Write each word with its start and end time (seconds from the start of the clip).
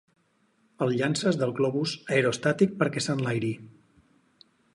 El 0.85 0.93
llances 1.01 1.37
del 1.41 1.53
globus 1.59 1.93
aerostàtic 2.17 2.75
perquè 2.81 3.05
s'enlairi. 3.09 3.53